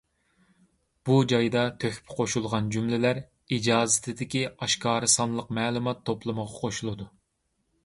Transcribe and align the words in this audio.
بۇ 1.09 1.17
جايدا 1.31 1.65
تۆھپە 1.83 2.15
قوشۇلغان 2.21 2.71
جۈملىلەر 2.77 3.21
ئىجازىتىدىكى 3.59 4.43
ئاشكارا 4.51 5.13
سانلىق 5.19 5.55
مەلۇمات 5.61 6.05
توپلىمىغا 6.11 6.61
قوشۇلىدۇ. 6.65 7.11